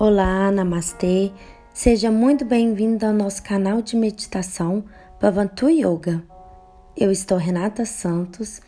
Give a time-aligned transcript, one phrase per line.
[0.00, 1.32] Olá, Namastê.
[1.74, 4.84] Seja muito bem-vindo ao nosso canal de meditação
[5.20, 6.22] Bhavantu Yoga.
[6.96, 8.60] Eu estou Renata Santos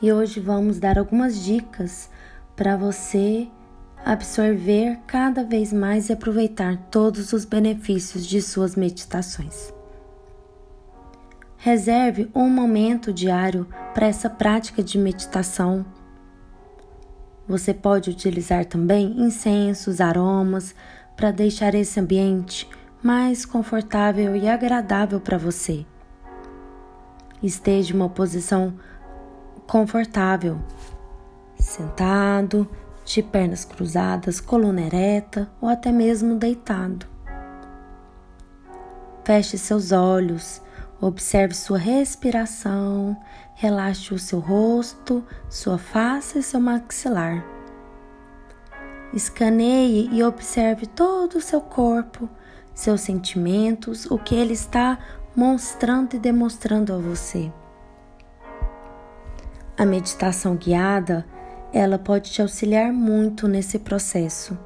[0.00, 2.08] e hoje vamos dar algumas dicas
[2.54, 3.48] para você
[4.04, 9.74] absorver cada vez mais e aproveitar todos os benefícios de suas meditações.
[11.56, 15.84] Reserve um momento diário para essa prática de meditação
[17.48, 20.74] você pode utilizar também incensos, aromas
[21.16, 22.68] para deixar esse ambiente
[23.02, 25.86] mais confortável e agradável para você.
[27.42, 28.74] Esteja em uma posição
[29.66, 30.58] confortável,
[31.58, 32.68] sentado,
[33.04, 37.06] de pernas cruzadas, coluna ereta ou até mesmo deitado.
[39.24, 40.60] Feche seus olhos
[41.00, 43.16] Observe sua respiração,
[43.54, 47.44] relaxe o seu rosto, sua face e seu maxilar.
[49.12, 52.28] Escaneie e observe todo o seu corpo,
[52.74, 54.98] seus sentimentos, o que ele está
[55.34, 57.52] mostrando e demonstrando a você.
[59.76, 61.26] A meditação guiada,
[61.72, 64.58] ela pode te auxiliar muito nesse processo.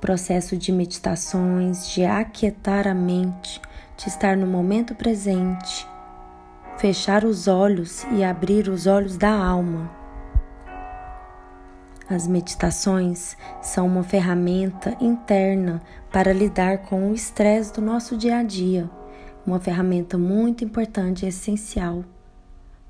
[0.00, 3.60] Processo de meditações, de aquietar a mente,
[3.98, 5.86] de estar no momento presente,
[6.78, 9.90] fechar os olhos e abrir os olhos da alma.
[12.08, 15.82] As meditações são uma ferramenta interna
[16.12, 18.88] para lidar com o estresse do nosso dia a dia,
[19.44, 22.04] uma ferramenta muito importante e essencial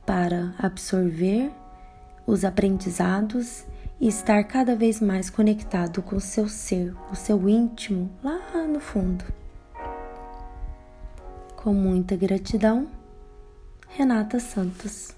[0.04, 1.50] para absorver
[2.26, 3.64] os aprendizados
[3.98, 8.78] e estar cada vez mais conectado com o seu ser, o seu íntimo lá no
[8.78, 9.24] fundo.
[11.60, 12.86] Com muita gratidão,
[13.88, 15.08] Renata Santos.